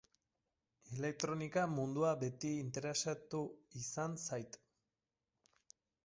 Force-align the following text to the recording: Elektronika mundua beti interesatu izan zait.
Elektronika 0.93 1.65
mundua 1.73 2.13
beti 2.23 2.53
interesatu 2.61 3.41
izan 3.81 4.17
zait. 4.23 4.57